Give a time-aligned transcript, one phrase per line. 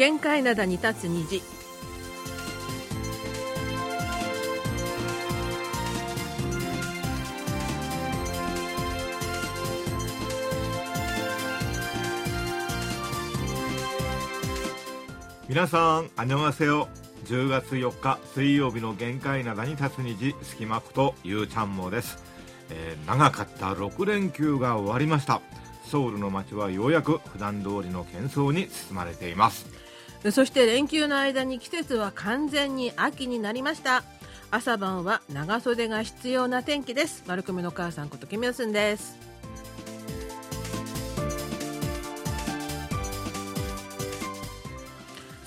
[0.00, 1.42] 限界灘に立つ虹
[15.46, 16.88] 皆さん、あにょがせよ。
[17.26, 22.24] 10月4日水曜日の限界灘に立つ虹、隙間ことゆうちゃんもです、
[22.70, 25.42] えー長かった6連休が終わりました。
[25.84, 29.79] ソウルの街はようやく普段通りの喧騒に包まれています。
[30.28, 34.04] そして連休の間に季節は完全に秋になりました。
[34.50, 37.24] 朝晩は長袖が必要な天気です。
[37.26, 39.29] 丸組の母さんことキミヨスンです。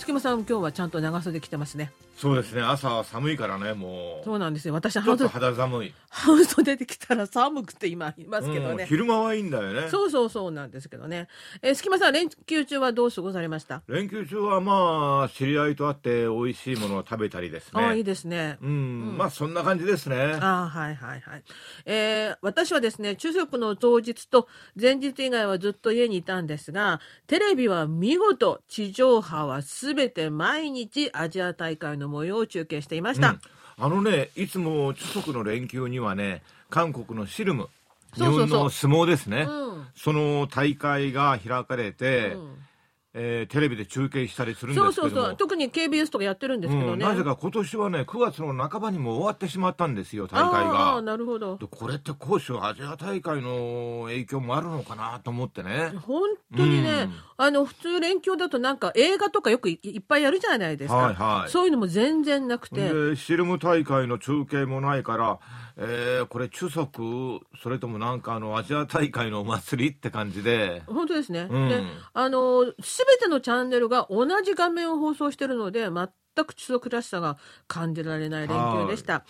[0.03, 4.23] 月間さん今日はちゃんと長袖着てますねそうですね、朝は寒いからね、もう。
[4.23, 5.93] そうなんですよ私ちょっと半袖肌寒い。
[6.09, 9.89] 半袖で着たら寒くて今いますけどね、うん昼間はいいんだよね。
[9.89, 11.27] そうそうそうなんですけどね。
[11.63, 17.83] えー、隙間さん、連休中はどう過ごされました、連休中はまあ、知り合いと会って美味しいものを食べたりですね。
[17.83, 18.57] ああ、いいですね。
[18.61, 20.37] うん、まあそんな感じですね。
[20.39, 21.43] ああ、はいはいはい。
[21.85, 24.47] えー私はですね、昼食の当日と
[24.79, 33.31] 前日以外はずっと家にいたんですが、テレビは見事、地上波はすべて毎日アジア大会の模様を中継していました。
[33.31, 33.39] うん。
[33.77, 37.69] あのね、いつも中国の連休にはね、韓国のシルム、
[38.15, 39.87] 日本の相撲ですね、うん。
[39.95, 42.57] その大会が開かれて、うん
[43.15, 45.15] えーテレビで中継したりするんでそうすけども。
[45.15, 45.37] そうそう。
[45.37, 46.93] 特に KBS とかやってるんですけどね。
[46.93, 51.01] うんなぜか今年はね、9月の半ばにも終わってしまったんですよ、大会ああ、が。
[51.01, 51.57] なるほど。
[51.57, 55.93] でこれって杭州アジア大会の影響もあるのかなと思ってね。
[56.07, 56.21] 本
[56.55, 65.39] 当にね、うんあの普通連休だとなんか映画とかよくいいっぱいやるじゃないですか、はいはいそういうのも全然なくてでシルム大会の中継もないから、
[65.77, 70.83] えーこれ中足それともなんかあのアジア大会のお祭りって感じで。
[70.87, 71.69] 本当ですね、うん。
[71.69, 71.81] で
[72.13, 72.73] あの全
[73.19, 79.23] てのチャンネルが同じ画面を放送しているので全く中足らしさが感じられない連休でした、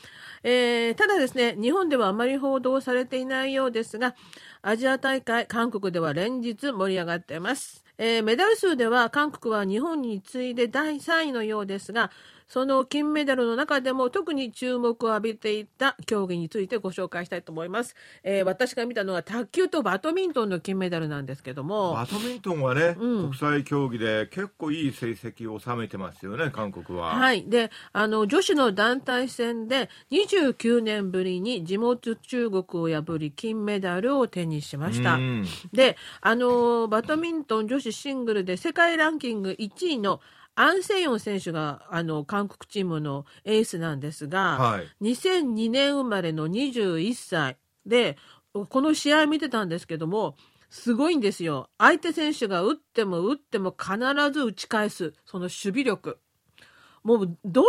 [0.44, 4.16] えーただですね日本ではあまり報道されていないようですが
[4.62, 12.12] アジア大会韓国では連日盛り上がっています、えーメダル数では韓国は日本に次いで第3位のようですが
[12.48, 17.96] その金メダルの中でも特に注目を浴びていた競技についてご紹介したいと思います。
[18.24, 27.16] えー私が見たのは卓球とバドミントンの金メダルなんですけども、バドミントンはね、うん国際競技で結構いい成績を収めてますよね韓国は。
[27.16, 27.46] はい。
[27.50, 35.16] で、あの、女子の団体戦で29年ぶりに地元中国を破り金メダルを手にしました。
[35.16, 40.20] うんで、あの、バドミントン女子シングルで世界ランキング1位の
[40.56, 48.18] アン・セヨン選手が、あの、韓国チームのエースなんですが、はい2002年生まれの21歳で、
[48.54, 50.36] この試合見てたんですけども、
[50.70, 51.70] すごいんですよ。
[51.78, 53.98] 相手選手が打っても打っても必
[54.32, 56.20] ず打ち返す、その守備力。
[57.04, 57.66] もう、どん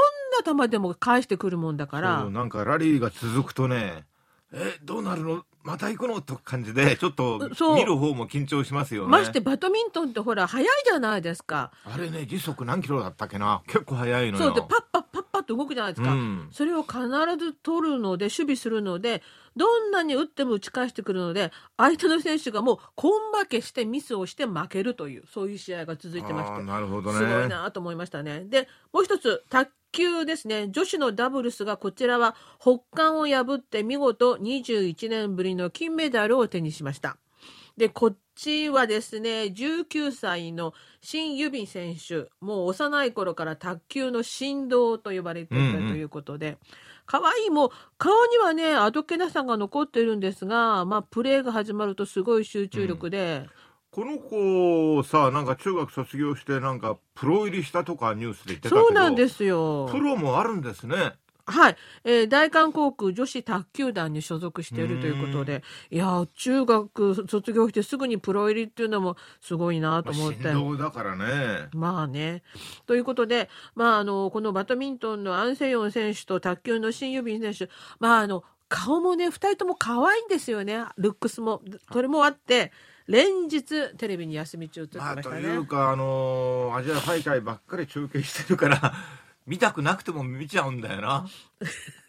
[0.47, 4.05] な球でも返してくるもんだからなんかラリーが続くとね
[4.53, 5.45] えどうなるの？
[5.65, 9.09] また行くのと感じでちょっと見る方も緊張しますよね。
[9.09, 11.73] ましてバドミントンってほら、速いじゃないですか。
[11.85, 13.63] あれね時速何キロだったっけな？
[13.67, 14.45] 結構速いのよ。
[14.45, 16.13] そうで、パッパッパッパッと動くじゃないですか。
[16.13, 16.99] うんそれを必
[17.39, 19.23] ず取るので、守備するので、
[19.57, 23.11] どんなに打っても打ち返してくるので、相手の選手がもう根
[23.41, 26.63] 負けしてミスをして負けるという、そういう試合が続いてまして。
[26.63, 27.19] なるほどね。
[27.19, 28.45] すごいなと思いましたね。
[28.45, 30.69] で、もう一つ、卓球ですね。
[30.71, 37.17] 女子のダブルスがこちらは北韓を破って見事21年ぶりの金メダルを手にしました。
[37.77, 46.59] で、こっちはですね、19歳のシン・ユビン選手、もう幼い頃から卓球の神童と呼ばれていたということで、
[47.07, 53.47] 可愛いもう顔にはね、あどけなさが残っているんですが、まあ、プレーが始まるとすごい集中力で、
[53.95, 59.89] この子さなんか中学卒業してなんかプロ入りしたとかニュースで言ってたけどそうなんですよ。
[59.89, 61.13] プロもあるんですね
[61.47, 70.43] はい、えー大韓航空女子卓球団に所属しているということで、いやー中学卒業してすぐにプロ入りっていうのもすごいなと思って。
[70.43, 72.43] 振動だからねまあね。
[72.87, 77.69] ということで、まあ、あの、このバドミントンのアン・セヨン選手と卓球のシン・ユビン選手、
[78.01, 80.85] まあ、あの、顔もね、二人とも可愛いんですよね。
[80.97, 81.63] ルックスも。
[81.93, 82.73] それもあって、
[83.07, 85.35] 連日テレビに休み中映ってまあと。
[85.35, 88.95] いうかあのーアジア大会ばっかり中継してるから
[89.47, 91.27] 見たくなくても見ちゃうんだよな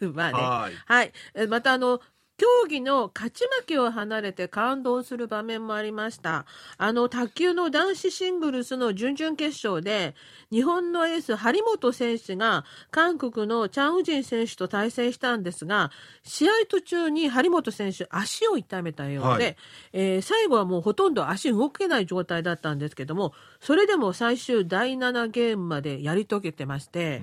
[0.14, 0.38] まあね。
[0.38, 1.12] はいはい。
[1.34, 2.00] えまたあの、
[2.38, 6.44] 競技の勝ち負けを離れて感動する場面もありました。
[6.76, 10.14] あの卓球の男子シングルスの準々決勝で
[10.50, 15.90] 日本のエース張本選手が韓国のチャン・ウジン選手と対戦したんですが
[16.22, 19.56] 試合途中に張本選手足を痛めたようで、はい、
[19.92, 27.22] えー、最後はもうほとんど足動けない状態だったんですけどもそれでも最終第7ゲームまでやり遂げてまして、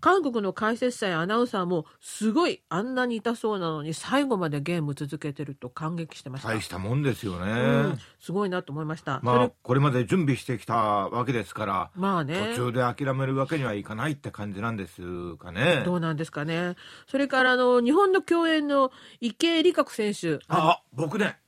[0.00, 6.48] 韓国の解説者やアナウンサーもすごいあんなに痛そうなのに最後までゲーム続けてると感激してました。
[6.48, 7.56] 大したもんですよね、う
[7.88, 9.20] ん、すごいなと思いました。
[9.22, 12.54] まあこれまで準備してきたわけですからまあね。
[12.56, 15.82] 途中で諦めるわけにはいかないって感じなんですかね。
[15.84, 16.76] どうなんですかね。
[17.06, 18.90] それからあの日本の競泳の
[19.20, 20.38] 池江璃花子選手。
[20.48, 21.38] あ僕ね。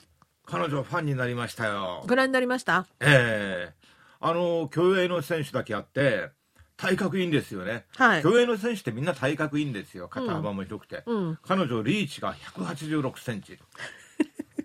[0.46, 2.05] 彼女ファンになりましたよ。
[2.06, 2.87] ご覧になりました？
[3.00, 3.75] ええ。
[4.20, 6.29] ー、あの競泳の選手だけあって
[6.84, 10.08] 体格いいんですよね、はい、競泳の選手ってみんな体格いいんですよ。
[10.08, 13.58] 肩幅も広くて、うん、彼女リーチが186センチ。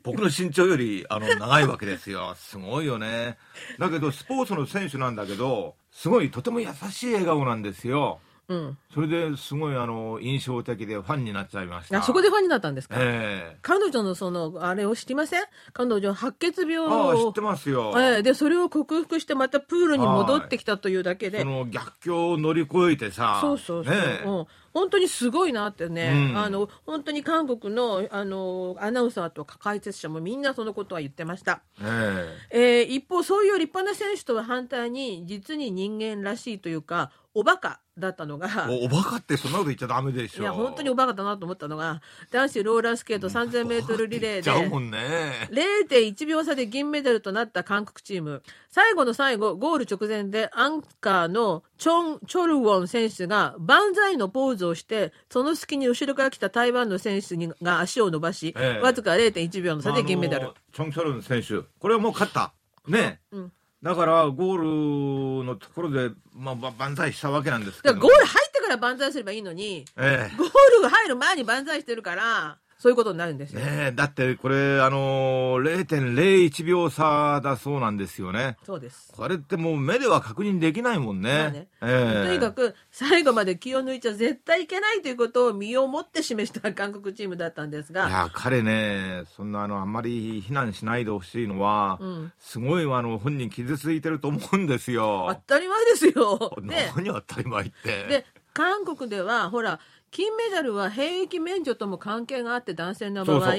[0.03, 2.33] 僕の身長よりあの長いわけですよ。
[2.35, 3.37] すごいよね。
[3.79, 8.19] だけどスポーツの選手なんだけどすごいとても優しい笑顔なんですよ
[8.49, 12.01] うん、それですごいあの印象的でファンになっちゃいました。
[12.01, 15.43] そこでファンになったんですか、えー、彼女のそのあれを知りません？
[15.71, 17.11] 彼女白血病を。
[17.11, 21.41] あ知ってますよ、えー、でそれを克服してまたプールに戻ってきたというだけで。
[21.41, 24.47] その逆境を乗り越えてさそうそうそう、ね、うん。
[24.73, 40.43] 本当にすごいなってね、うん、あの本当に韓国のあのアナウンサーとか解説者もみんなそのことは言ってました、えー、えー、一方そういう立派な選手とは反対に実に人間らしいというかおバカだったのがおバカってそんなこと言っちゃダメでしょ。
[40.43, 42.01] いや本当におバカだなと思ったのが
[42.31, 48.41] 男子ローラースケート 3000m リレーで0.1秒差で銀メダルとなった韓国チーム。
[48.71, 60.51] 最後の最後ゴール直前でアンカーのチョン・チョルウォン選手が万歳のポーズをしてその隙に後ろから来た台湾の選手にが足を伸ばし、ええ、わずか0.1秒の差で銀メダル。
[60.71, 61.67] チョン・チョルウォン選手。
[61.79, 62.53] これはもう勝った。
[62.87, 67.95] ね、うんだからゴールのところで、まあ、万歳したわけなんですけど。
[67.95, 73.59] ゴール入ってから万歳すればいいのに、ええ、ゴールが入る前に万歳してるからそういうことになるんですよ。
[73.59, 78.55] ねだってこれ、あのー、0.01秒差だそうなんですよね。
[78.65, 79.11] そうです。
[79.11, 81.29] これってもう目では確認できないもんね。
[81.29, 88.07] まあねえー、とにかく最後まで気を抜いちゃ絶対いけないということを身をもって示した韓国チームだったんですが。
[88.07, 95.25] いや、彼ね、そんなあの、あんまり非難しないでほしいのは、うん、すごいあの、本人傷ついてると思うんですよ。
[95.45, 96.55] 当たり前ですよ。
[96.63, 98.07] 何当たり前って。
[98.07, 99.79] で、韓国では、ほら、
[100.11, 103.53] 金メダルは兵役免除とも関係があって男性の場合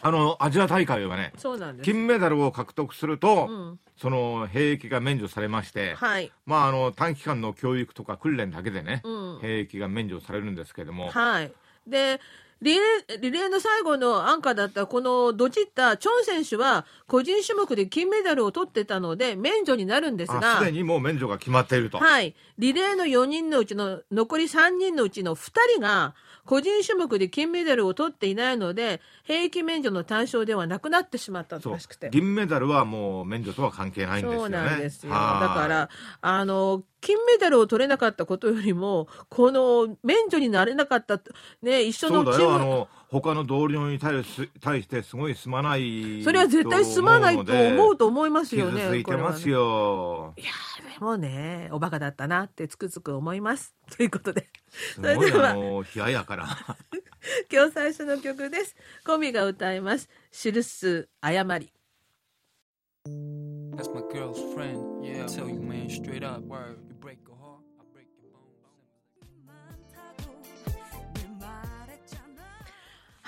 [0.00, 1.32] あのアジア大会はね
[1.82, 11.08] 金メダルを獲得すると、うん、その兵役が免除されまして、はい、まああの短期間の教育とか訓練だけでね、うん、兵役が免除されるんですけども。
[11.08, 11.52] はい。
[11.86, 12.20] で
[12.60, 20.58] リレー、リレーの最後のアンカーだったこのドチッタ、チョン選手は個人種目で金メダルを取ってたので免除になるんですが。
[20.58, 21.98] すでにもう免除が決まっていると。
[21.98, 22.34] はい。
[22.58, 26.14] リレーの4人のうちの残り3人のうちの2人が
[26.44, 32.08] 個人種目で金メダルを取っていないので、兵役免除の対象ではなくなってしまったらしくて。
[32.10, 34.56] 銀メダルはもう免除とは関係ないんですよね。
[34.56, 35.12] そうなんですよ。
[35.12, 35.90] だから、
[36.22, 41.20] あの、金メダルを取れなかったことよりも、この免除になれなかった、
[41.62, 42.54] ね、一緒のチーム。
[42.54, 48.82] あの他の同僚に対し対してすごいすまないそれは絶対すまないと思うと思いますよね。
[48.82, 50.34] 傷ついてますよ。
[50.36, 50.52] ね、いや
[50.92, 53.74] でもね、おバカだったなってつくづく思います。
[53.96, 54.46] ということで。
[54.94, 55.54] それでは。
[55.54, 56.46] 冷ややから。
[57.50, 58.76] 今日最初の曲です。
[59.06, 60.10] コミが歌います。
[60.30, 61.72] 記す誤り。
[63.06, 65.04] That's my girl's friend.
[65.04, 66.42] Yeah, I tell you, man, straight up.
[66.44, 66.87] Word.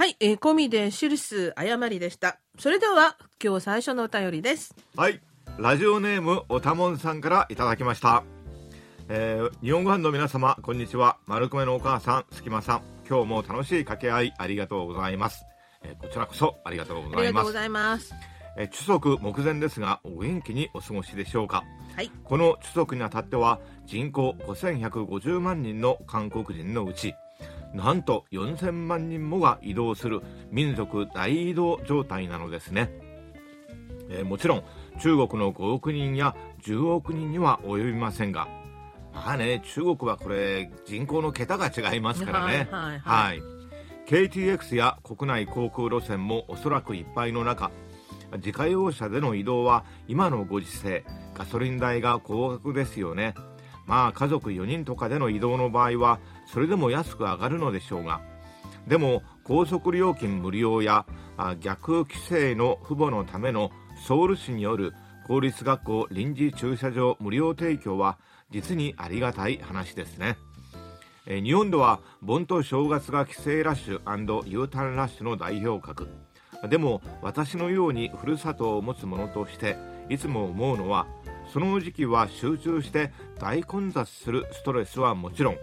[0.01, 2.39] はい、えー、込みで記す誤りでした。
[2.59, 4.75] それでは、今日最初のお便りです。
[4.97, 5.21] はい、
[5.59, 8.25] ラジオネームおたもんさんからいただきました。
[9.11, 11.19] えー、日本語版の皆様、こんにちは。
[11.27, 12.83] 丸米のお母さん、すきまさん。
[13.07, 15.45] 今日も楽しい掛け合いありがとうございます。
[15.83, 17.19] えー、こちらこそありがとうございます。
[17.19, 18.15] ありがとうございます。
[18.57, 21.63] えー、足目前ですがお元気にお過ごしでしょうか、
[21.95, 27.15] はい、この中足にあたっては人口5150万人の韓国人のうち
[27.75, 32.91] なんと4000万人もが移動する民族大移動状態なのですね、
[34.09, 34.65] えー、もちろん
[35.01, 38.49] 中国の5億人や10億人には及びませんが
[39.13, 42.69] まあね中国はこれ人口の桁が違いますからね。
[42.71, 43.43] はい、はいはい、
[44.07, 47.71] KTX や国内航空路線もおそらくいっぱいの中
[48.37, 53.35] 自家用車での移動は今のご時世ガソリン代が高額ですよね
[53.91, 58.21] まあ家族4人とかでの移動の場合はそれでも安く上がるのでしょうが
[58.87, 61.07] でも高速料金無料や
[61.59, 63.73] 逆規制の父母のための
[64.07, 64.95] ソウル市による
[65.27, 68.17] 公立学校臨時駐車場無料提供は
[68.53, 70.39] 実にありがたい話ですね。
[71.27, 76.09] 日本では盆と正月が帰省ラッシュ U ターンラッシュの代表格。
[76.69, 79.77] でも私のようにふるさとを持つ者として
[80.09, 81.07] いつも思うのは
[81.53, 85.57] その時期は集中して大混雑するストレスはもちろん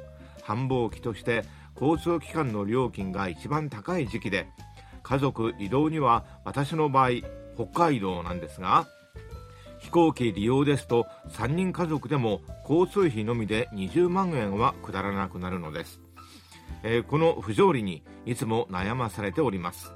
[0.43, 1.45] 繁忙期として
[1.79, 4.47] 交通機関の料金が一番高い時期で
[5.03, 7.09] 家族移動には私の場合
[7.55, 8.87] 北海道なんですが
[9.79, 16.01] 飛行機利用ですと3人家族でも交通費のみで20万円は下らなくなるのです、
[16.83, 19.93] えー、この不条理にいつも悩まされております。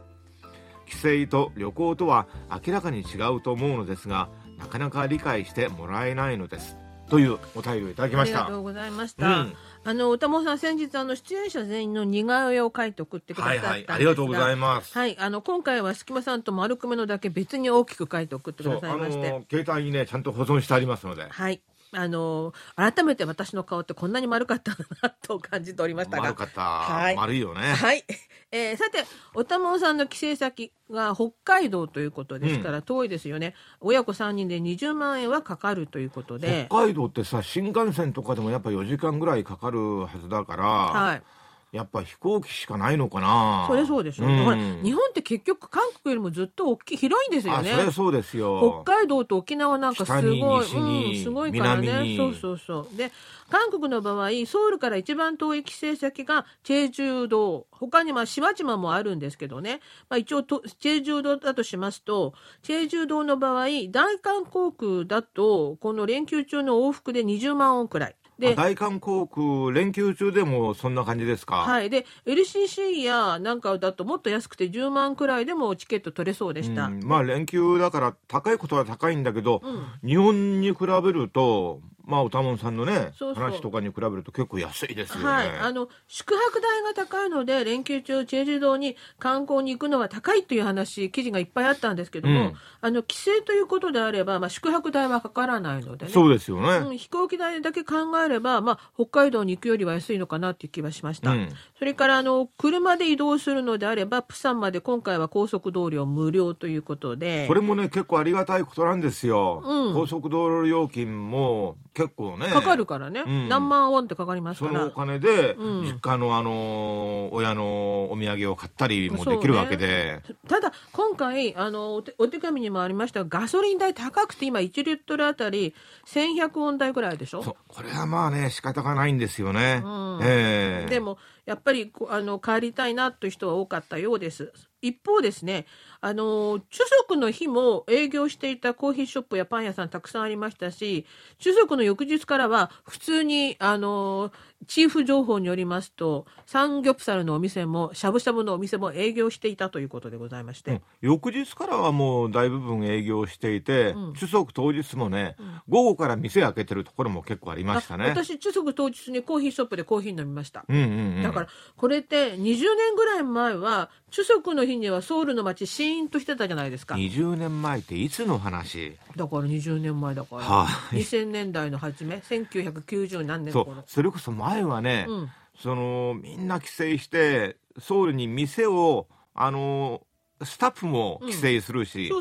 [0.91, 2.27] 帰省と旅行とは
[2.65, 4.29] 明らかに違うと思うのですが
[4.61, 6.77] なかなか理解してもらえないのです。
[7.09, 8.45] というお便りをいただきました。
[8.45, 9.53] ありがとうございました、うん。
[9.83, 14.97] あの歌もさん先日あの出演者全員の似顔絵を描いて送ってくださったんですが、はいはい、ありがとうございます。
[14.97, 21.27] はい、あの今回は隙間さんと丸くめのだけ別に大きく描いて送ってくださいまして、携帯にねちゃんと保存してありますので。
[21.27, 21.61] はい。
[21.93, 26.23] あの改めて私の顔ってこんなに丸かったなと感じておりましたが。
[26.23, 27.73] 丸かった、はい、丸いよね。
[27.73, 28.05] はい、
[28.51, 33.55] えー、さておたもさんの帰省先が北海道ということですから、遠いですよね。
[33.79, 36.67] 親子3人で20万円はかかるということで。
[36.69, 41.23] 北海道ってさ新幹線とかでもやっぱ4時間ぐらいかかるはずだから、はい。
[41.71, 43.65] やっぱ飛行機しかないのかな。
[43.69, 47.71] それそうでしょ、うん、ほら日本って結局韓国よりもずっと大きい広いんですよね。
[47.71, 48.83] それそうですよ。
[48.83, 52.15] 北海道と沖縄なんかすごい、うん、すごいからね。
[52.17, 52.97] そうそうそう。
[52.97, 53.09] で
[53.49, 68.15] 韓国の場合ソウルから一番遠い帰省先がチェジュ島他にまあ島々もあるんですけどね、まあ、一応とチェジュ島だとしますとチェジュ島の場合大韓航空だとこの連休中の往復で20万ウォンくらい。
[68.39, 71.57] で大韓航空連休中でもそんな感じですか？
[71.57, 71.91] はい。
[71.91, 85.25] で LCC やなんかだともっと安くて10万くらいでもチケット取れそうでした、まあ連休だから高いことは高いんだけど、うん、日本に比べるとまあ、歌門さんのね話とかに比べると結構安いですよね。
[85.25, 101.31] はい、あの宿泊代が高いので連休中チェジュ島に観光に行くのは高いという話記事がいっぱいあったんですけども、うん、あの帰省ということであれば、まあ、宿泊代はかからないので、ね、そうですよね、うん、飛行機代だけ考えれば、まあ、北海道に行くよりは安いのかなっていう気はしました。
[101.31, 101.49] うん、
[101.81, 107.47] それからあの車で移動するのであればプサンまで今回は高速道路無料ということで。
[107.47, 109.63] これもね結構ありがたいことなんですよ。
[109.95, 112.49] 高速道路料金も結構ね。
[112.49, 114.71] かかるからね、うん、何万ウォンってかかりますから。
[114.73, 125.73] そのお金で、実家のあの親のお土産を買ったりもできるわけで、ね、ただ今回あのお手紙にもありましたがガソリン代高くて今1リットルあたり
[126.05, 127.41] 1100ウォン台ぐらいでしょ？
[127.41, 131.17] これはまあね仕方がないんですよね、うん、えー、でも
[131.51, 134.53] やっぱりあの帰りたいなという人は多かったようです。
[134.81, 135.65] 一方ですね
[136.01, 141.05] あの中足の日も営業していたコーヒーショップやパン屋さんたくさんありましたし
[141.39, 144.31] 中足の翌日からは普通にあの
[144.67, 158.09] チーフ情報によりますとサンギョプサルのお店もしゃぶしゃぶのお店も営業していたということでございまして、うん、翌日からはもう大部分営業していて、うん、中足当日もね、うん、午後から店開けてるところも結構ありましたね。
[158.09, 180.01] 私中足当日にコーヒーショップでコーヒー飲みました、うんうんうん、だからこれって20年ぐらい前は中足の日にはソウルの街シーンとしてたじゃないですか20年前っていつの話だから20年前だから、はあ、2000年代の初め1990何年頃それこそ前はね、うん、そのみんな帰省してソウルに店をあの
[180.43, 182.11] スタッフも帰省するし、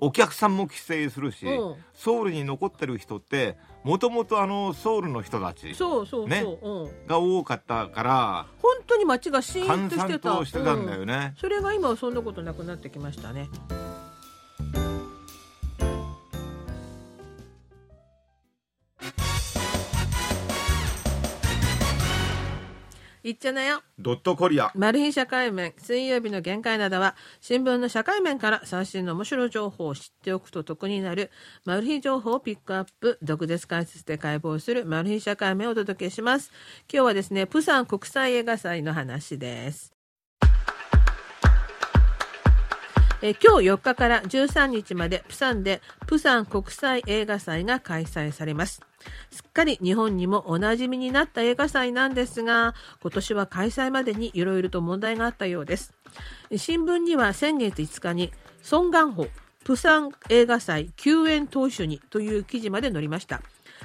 [0.00, 10.44] お客さんも帰省するし、うん、ソウルに残ってる人ってもともとあのソウルの人たちそうそうね、うん、が多かったから本に街がシーンとしてた。
[10.44, 13.48] してたんだよね、うん、それが今はそんなことなくなってきましたね。
[23.26, 23.82] いっちゃなよ。
[23.98, 24.70] ドットコリア。
[24.76, 31.32] マル秘社会面、水曜日の限界などは、新聞の社会面から最新の面白い情報を知っておくと得になる、
[31.64, 36.52] マル秘情報をピックアップ、毒舌解説で解剖するマル秘社会面をお届けします。
[36.88, 39.95] 今日はですね、プサン国際映画祭の話です。
[43.22, 48.82] え今日4日から13日までプサンでプサン国際映画祭が開催されます。
[49.30, 55.94] すっかり日本にもおなじみになった映画祭なんですが、今年は開催までにいろいろと問題があったようです。
[56.56, 58.32] 新聞には先月5日に、
[58.62, 59.28] ソン・ガンホ、
[59.64, 63.40] プサン映画祭救援投手にという記事まで載りました。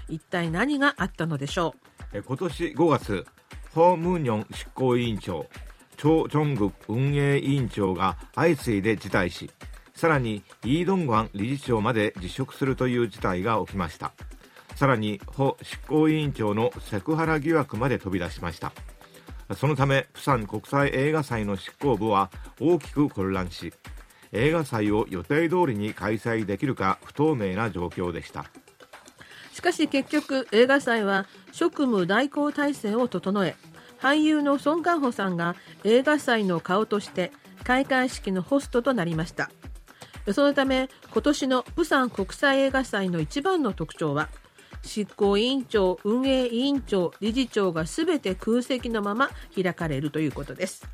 [0.10, 1.76] 一体何があったのでしょ
[2.14, 2.22] う？
[2.22, 3.26] 今年5月、
[3.74, 5.48] ホー・ムーニョン執行委員長、
[6.02, 9.52] チョ・ジョング運営委員長が相次いで辞退し
[9.94, 14.12] さらにイー・ドングアン理事長まで辞職するという事態が起きました。
[14.76, 18.74] さらに保執行委員長のセクハラ疑惑まで飛び出しました。
[19.56, 23.72] そのためプサン国際映画祭の執行部は大きく混乱し
[24.32, 28.48] 映画祭を予定通りに開催できるか不透明な状況でした。
[29.54, 33.56] しかし結局映画祭は職務代行体制を整え
[34.02, 37.32] 俳優のソン・ガンホさんが映画祭の顔として
[37.64, 39.50] 開会式のホストとなりました。
[40.34, 44.30] そのため今年のプサン国際映画祭の一番の特徴は
[44.84, 50.88] 執行委員長運営委員長理事長が全て空席のまま開かれるということです。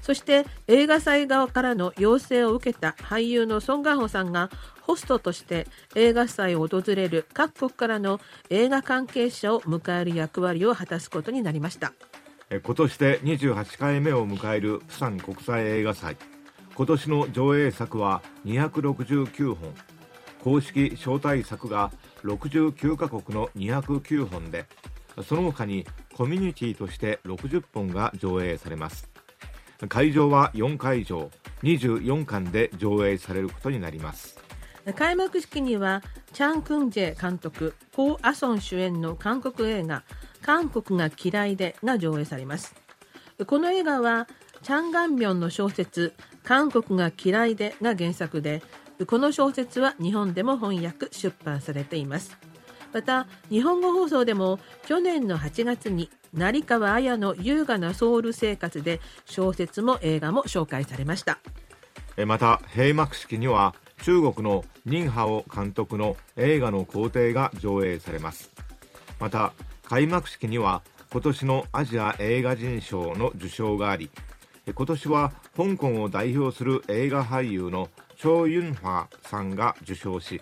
[0.00, 4.50] そして映画祭側からの要請を受けた俳優のソン・ガンホさんが
[4.80, 11.92] ホストとして映画祭を訪れる各国からの映画関係者を迎える役割を果たすことになりました。
[12.60, 16.18] 今年で28回目を迎えるプサン国際映画祭。
[16.74, 19.74] 今年の上映作は269本。
[20.42, 21.90] 公式招待作が
[22.24, 24.66] 69カ国の209本で
[25.22, 29.08] その他にコミュニティとして60本が上映されます。
[29.88, 31.30] 会場は4会場
[31.62, 34.42] 24巻で上映されることになります。
[34.94, 36.02] 開幕式には
[36.34, 40.02] チャン・クンジェ監督コー・アソン主演の韓国映画
[40.42, 42.74] 「韓国が嫌いで」が上映されます。
[43.46, 44.28] この映画は
[44.62, 46.12] チャン・ガンミョンの小説
[46.44, 48.62] 「韓国が嫌いで」が原作で
[49.06, 52.36] この小説は日本でも翻訳出版されています。
[52.92, 61.38] また日本語放送でも去年の8月に成川綾の優雅なソウル生活で小説も映画も紹介されました。
[62.26, 68.50] また閉幕式には中国のニンハオ監督の映画の工程が上映されます。
[69.18, 69.54] また
[69.92, 70.80] 開幕式には
[71.12, 74.08] 今年のアジア映画人賞の受賞があり
[74.74, 80.40] 今年は香港を代表する映画俳優のチョウ・ユンファさんが受賞し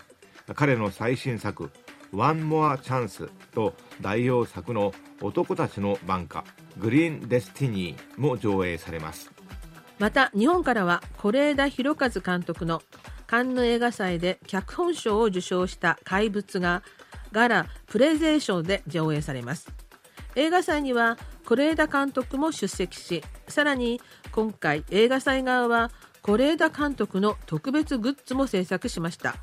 [0.54, 1.72] 彼の最新作
[2.14, 6.44] 「ワン・モア・チャンス」と代表作の「男たちの挽歌
[6.78, 9.32] グリーン・デスティニー」も上映されます。
[9.98, 12.82] また日本からは是枝裕和監督の
[13.26, 16.84] カンヌ映画祭で脚本賞を受賞した「怪物」が
[17.32, 19.72] ガラ・プレゼーションで上映されます。
[20.36, 25.90] 映画祭には是枝監督も出席しさらに今回映画祭側は
[26.22, 29.36] 是枝監督の特別グッズも制作しました。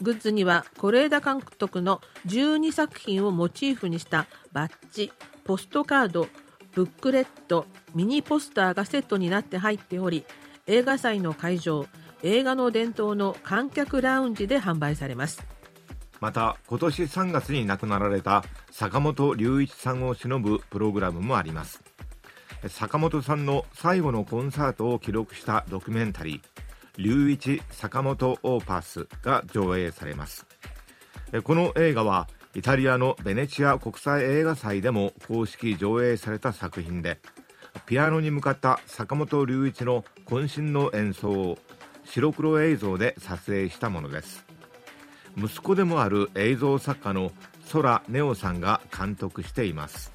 [0.00, 5.10] グッズには是枝監督の12作品をモチーフにしたバッジ
[5.44, 6.28] ポストカード
[6.72, 10.24] ブックレットミニポスターがセットになって入っており
[10.66, 11.86] 映画祭の会場
[12.22, 15.57] 映画の伝統の観客ラウンジで販売されます。
[16.20, 21.82] また今年3月に亡くなられた坂本龍一さんを偲ぶプログラムもあります。
[22.68, 26.40] 坂本さんの最後のコンサートを記録したドキュメンタリー
[26.98, 30.44] 「龍一坂本オーパス」が上映されます。
[31.44, 37.20] この映画はイタリアのベネチア国際映画祭でも公式上映された作品で
[37.86, 41.58] ピアノに向かった坂本龍一の渾身の演奏を
[42.04, 44.47] 白黒映像で撮影したものです。
[45.36, 47.32] 息子でもある映像作家の
[47.72, 50.12] 空ネオさんが監督しています。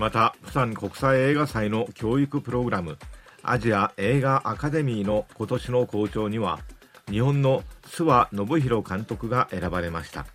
[0.00, 2.98] またプサン国際映画祭の教育プログラム
[3.42, 6.58] アジア映画アカデミーの今年の校長には
[7.10, 10.26] 日本の諏訪信弘監督が選ばれました。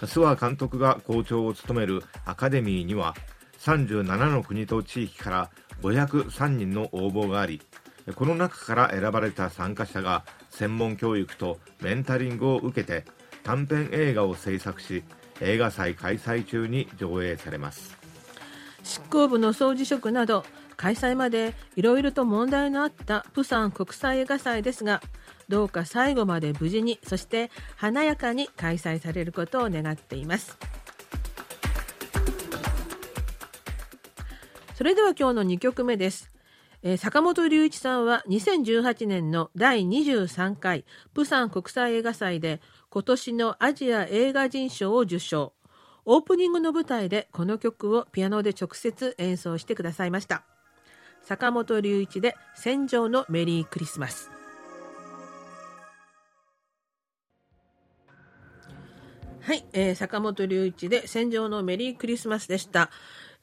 [0.00, 3.14] 諏訪監督が校長を務めるアカデミーには
[3.58, 5.50] 37の国と地域から
[5.82, 7.62] 503人の応募があり
[8.14, 13.04] この中から選ばれた参加者が専門教育とメンタリングを受けて
[13.42, 15.02] 短編映画を制作し
[15.40, 17.96] 映画祭開催中に上映されます。
[18.84, 20.44] 執行部の総辞職など
[20.76, 25.00] 開催までいろいろと問題のあったプサン国際映画祭ですが
[25.48, 30.56] どうか最後まで無事にそして華やかに開催されることを願っています。
[34.74, 36.33] それでは今日の2曲目です。
[36.86, 45.54] え坂本龍一さんは2018年の第23回プサン国際映画祭で今年のアジア映画人賞を受賞。
[46.04, 50.44] オープニングの舞台でこの曲をピアノで直接演奏してくださいました。
[51.22, 54.30] 坂本龍一で「戦場のメリークリスマス」
[59.40, 62.90] はい、えー、坂本龍一で戦場のメリークリスマスでした。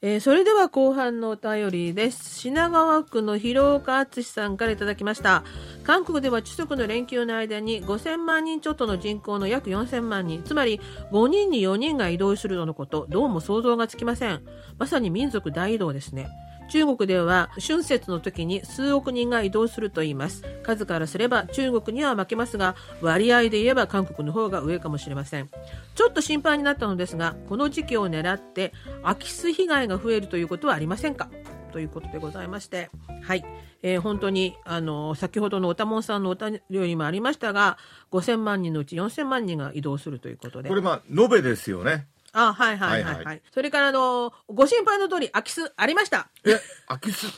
[0.04, 2.40] えー、それでは後半のお便りです。
[2.40, 5.44] 品川区の広岡敦さんからいただきました。
[5.84, 10.80] 韓国では中足の連休の間に5000万人ちょっとの人口の約4000万人、つまり
[11.12, 14.42] 5人に4人が移動するとのこと、どうも想像がつきません。
[14.76, 16.28] まさに民族大移動ですね。
[16.68, 20.42] 中国では春節の時に数億人が移動すると言います。
[20.62, 25.50] 数からすれば中国には負けますが割合で言えば韓国の方が上かもしれません。
[25.94, 28.72] ちょっと心配になったのですがこの時期を狙って
[29.02, 31.28] 空き巣被害が増えるということはありませんか？
[31.72, 32.90] ということでございまして。
[33.22, 33.44] はい、
[33.82, 37.78] えー、本当にあの先ほどのおたもんさんのお便りもありましたが
[38.10, 40.68] 5000万人のうち4000万人が移動するということで。
[40.68, 42.08] これまあ延べですよね。
[42.32, 46.28] あはいはいはいはい、はい、それからあのご心配の通り空き巣ありました。
[46.44, 47.30] え空き巣っ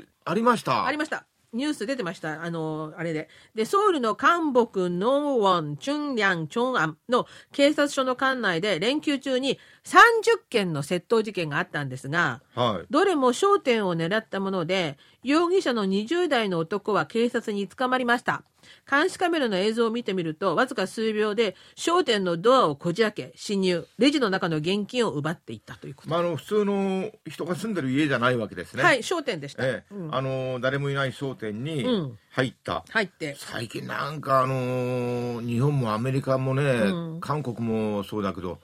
[0.00, 0.86] てありました？
[0.86, 1.26] ありました。
[1.54, 2.42] ニュース出てました。
[2.42, 3.28] あの、あれで。
[3.54, 18.42] で、ソウルの韓北ノーウォン、チュンリャン、チョンアンの警察署の管内で連休中に30件の窃盗事件があったんですが、はい、どれも焦点を狙ったもので、容疑者の20代の男は警察に捕まりました。
[18.90, 26.10] 監視カメラの映像を見てみると、わずか数秒で商店のドアをこじ開け、侵入、レジの中の現金を奪っていったということ。
[26.10, 28.82] まあ、あの普通の人が住んでる家じゃないわけですね。
[28.82, 29.64] はい、商店でした。
[29.64, 31.86] ええうん、あの誰もいない商店に
[32.30, 32.84] 入った。
[32.86, 33.36] うん、入って。
[33.38, 38.58] 最近なんかあの日本もアメリカもね、うん、韓国もそうだけど。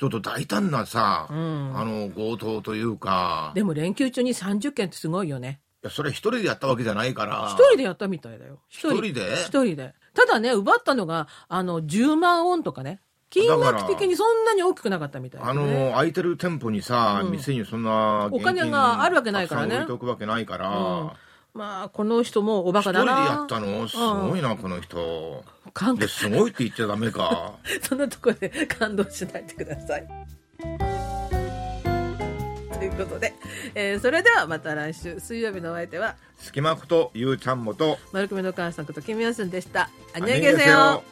[0.00, 7.48] ちょっと大胆なさ、あの強盗というかでも連休中に30件ってすごいよねやそれ一人でやったわけじゃないから。
[7.52, 8.60] 一人でやったみたいだよ。
[8.68, 9.12] 一人。
[9.12, 9.42] で？
[9.46, 9.94] 一人で。
[10.14, 13.00] ただね奪ったのがあの10万ウォンとかね。
[13.30, 19.74] 金額的にそんなに大きくなかったみたい、ね、あの空いてる店舗にさ、うん、店にそんなお金があるわけないからね。
[19.74, 21.10] 置いておくわけないから、うん、
[21.52, 23.12] まあこの人もおバカだな。
[23.12, 23.88] 一人でやったの？
[23.88, 25.44] すごいな、うん、この人。
[25.98, 27.58] ですごいって言っちゃダメか。
[27.82, 30.06] そんなところで感動しないでください。
[30.06, 30.14] と
[32.88, 33.34] いうことで、
[33.74, 41.02] えー、それではまた来週水曜日のお相手は隙間ことゆうちゃんもと丸組の母さんことキムヨスンでしたあにゃげせよ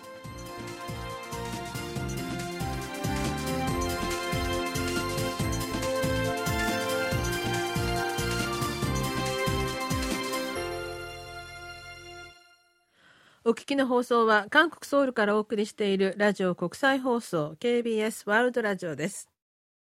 [13.49, 19.36] お聞きの放送は韓国ソウルからお送りしているラジオ国際放送 KBS ワールドラジオです。